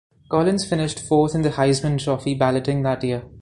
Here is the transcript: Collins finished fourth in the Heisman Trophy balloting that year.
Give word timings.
Collins 0.29 0.65
finished 0.65 0.99
fourth 0.99 1.35
in 1.35 1.43
the 1.43 1.51
Heisman 1.51 2.03
Trophy 2.03 2.33
balloting 2.33 2.81
that 2.81 3.03
year. 3.03 3.21